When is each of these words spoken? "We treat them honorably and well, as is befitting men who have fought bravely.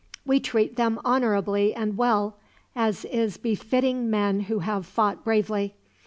"We 0.25 0.39
treat 0.39 0.77
them 0.77 0.99
honorably 1.05 1.75
and 1.75 1.95
well, 1.95 2.35
as 2.75 3.05
is 3.05 3.37
befitting 3.37 4.09
men 4.09 4.39
who 4.39 4.57
have 4.57 4.87
fought 4.87 5.23
bravely. 5.23 5.75